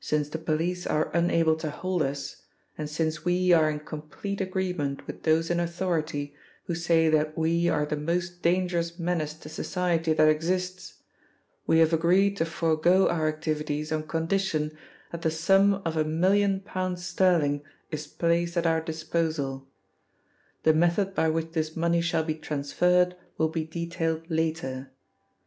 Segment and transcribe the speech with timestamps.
[0.00, 2.44] Since the police are unable to hold Us,
[2.78, 6.32] and since We are in complete agreement with those in authority
[6.62, 11.02] who say that We are the most dangerous menace to society that exists,
[11.66, 14.78] We have agreed to forego Our activities on condition
[15.12, 19.68] that the sum of a million pounds sterling is placed at Our disposal.
[20.62, 24.90] The method by which this money shall be transferred will be detailed later.